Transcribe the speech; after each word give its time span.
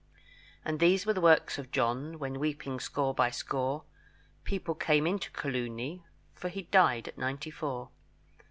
And 0.65 0.79
these 0.79 1.05
were 1.05 1.13
the 1.13 1.21
works 1.21 1.59
of 1.59 1.69
John, 1.69 2.17
When 2.17 2.39
weeping 2.39 2.79
score 2.79 3.13
by 3.13 3.29
score, 3.29 3.83
People 4.45 4.73
came 4.73 5.05
into 5.05 5.29
Coloony, 5.29 6.01
For 6.33 6.49
he'd 6.49 6.71
died 6.71 7.07
at 7.07 7.19
ninety 7.19 7.51
four. 7.51 7.91